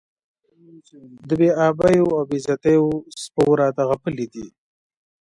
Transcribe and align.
د 1.27 1.29
بې 1.39 1.49
آبیو 1.67 2.05
او 2.17 2.23
بې 2.29 2.37
عزتیو 2.41 2.85
سپو 3.21 3.43
راته 3.61 3.83
غپلي 3.89 4.25
دي. 4.33 4.45